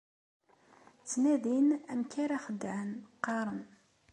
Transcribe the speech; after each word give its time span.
Ttnadin 1.01 1.67
amek 1.91 2.13
ara 2.23 2.37
xedɛen, 2.45 2.89
qqaren. 3.17 3.61